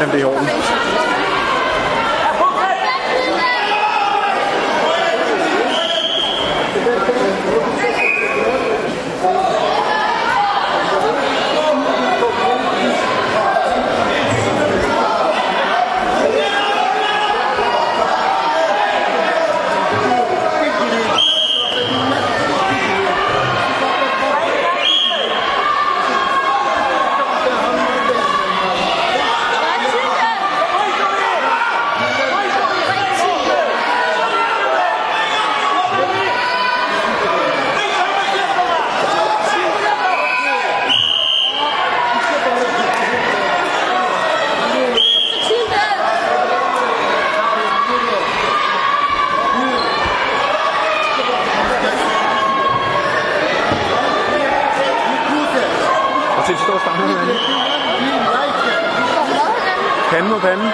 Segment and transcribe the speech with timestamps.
[0.00, 0.87] And the orden.
[56.48, 57.36] Se, de står og snakker hinanden.
[60.10, 60.72] Pande mod pande.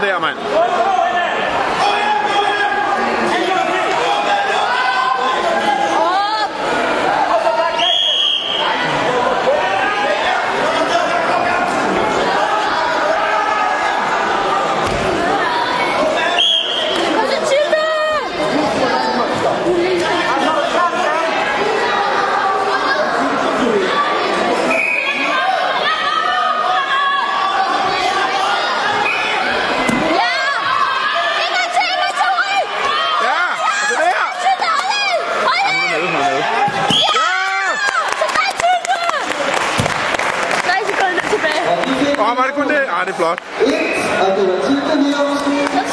[0.00, 1.03] Der Herr Mann.
[42.24, 42.80] Åh, oh, var det kun det?
[42.88, 43.38] Ah, det er flot.